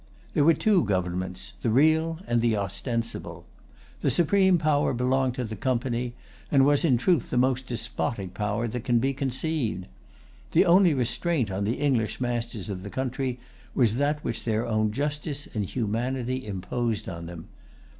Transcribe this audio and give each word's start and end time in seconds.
There 0.33 0.43
were 0.43 0.55
two 0.55 0.83
governments, 0.85 1.53
the 1.61 1.69
real 1.69 2.21
and 2.25 2.41
the 2.41 2.57
ostensible. 2.57 3.45
The 3.99 4.09
supreme 4.09 4.57
power 4.57 4.93
belonged 4.95 5.35
to 5.35 5.43
the 5.43 5.55
Company, 5.55 6.15
and 6.51 6.65
was 6.65 6.83
in 6.83 6.97
truth 6.97 7.29
the 7.29 7.37
most 7.37 7.67
despotic 7.67 8.33
power 8.33 8.67
that 8.67 8.83
can 8.83 8.97
be 8.97 9.13
conceived. 9.13 9.85
The 10.53 10.65
only 10.65 10.95
restraint 10.95 11.51
on 11.51 11.65
the 11.65 11.75
English 11.77 12.19
masters 12.19 12.67
of 12.67 12.81
the 12.81 12.89
country 12.89 13.39
was 13.75 13.97
that 13.97 14.23
which 14.23 14.43
their 14.43 14.65
own 14.65 14.91
justice 14.91 15.47
and 15.53 15.65
humanity 15.67 16.47
imposed 16.47 17.07
on 17.07 17.27
them. 17.27 17.49